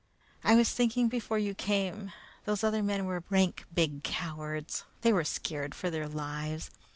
"I 0.43 0.55
was 0.55 0.73
thinking 0.73 1.09
before 1.09 1.37
you 1.37 1.53
came. 1.53 2.11
Those 2.45 2.63
other 2.63 2.81
men 2.81 3.05
were 3.05 3.23
rank 3.29 3.65
big 3.71 4.01
cowards. 4.01 4.83
They 5.01 5.13
were 5.13 5.23
scared 5.23 5.75
for 5.75 5.91
their 5.91 6.07
lives. 6.09 6.71